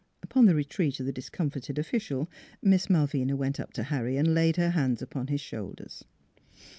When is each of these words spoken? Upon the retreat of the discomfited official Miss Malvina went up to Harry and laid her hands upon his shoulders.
Upon 0.23 0.47
the 0.47 0.55
retreat 0.55 0.99
of 0.99 1.05
the 1.05 1.11
discomfited 1.13 1.77
official 1.77 2.27
Miss 2.59 2.87
Malvina 2.89 3.35
went 3.35 3.59
up 3.59 3.71
to 3.73 3.83
Harry 3.83 4.17
and 4.17 4.33
laid 4.33 4.55
her 4.55 4.71
hands 4.71 5.03
upon 5.03 5.27
his 5.27 5.41
shoulders. 5.41 6.03